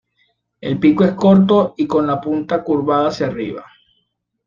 El 0.61 0.79
pico 0.79 1.03
es 1.03 1.11
corto 1.13 1.75
y 1.77 1.85
con 1.85 2.07
la 2.07 2.19
punta 2.19 2.63
curvada 2.63 3.09
hacia 3.09 3.27
arriba 3.27 3.63